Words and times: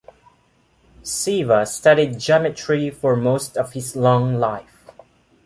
Ceva 1.03 1.67
studied 1.67 2.17
geometry 2.19 2.89
for 2.89 3.15
most 3.15 3.55
of 3.55 3.73
his 3.73 3.95
long 3.95 4.39
life. 4.39 4.89